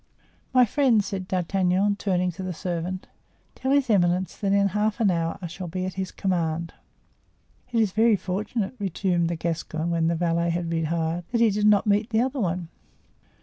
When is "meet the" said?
11.85-12.21